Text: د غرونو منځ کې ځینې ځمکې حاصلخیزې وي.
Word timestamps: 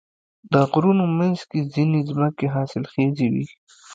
د 0.51 0.53
غرونو 0.71 1.05
منځ 1.17 1.39
کې 1.49 1.59
ځینې 1.73 1.99
ځمکې 2.09 2.45
حاصلخیزې 2.55 3.27
وي. 3.33 3.47